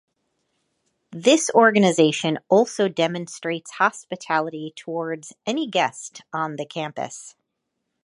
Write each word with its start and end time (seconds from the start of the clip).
This 1.11 1.51
organization 1.53 2.39
also 2.49 2.87
demonstrates 2.89 3.73
hospitality 3.73 4.73
towards 4.75 5.35
any 5.45 5.67
guest 5.67 6.23
on 6.33 6.55
the 6.55 6.65
campus. 6.65 7.35